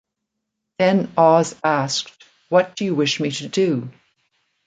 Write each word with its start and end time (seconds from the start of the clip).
Then 0.79 1.11
Oz 1.15 1.55
asked, 1.63 2.09
"What 2.49 2.75
do 2.75 2.85
you 2.85 2.95
wish 2.95 3.19
me 3.19 3.29
to 3.29 3.47
do?" 3.47 3.91